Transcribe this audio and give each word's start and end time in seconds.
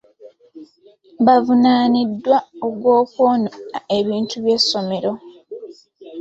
Baavunaaniddwa 1.25 2.37
ogw'okwonoona 2.65 3.79
ebintu 3.99 4.35
by'essomero. 4.43 5.11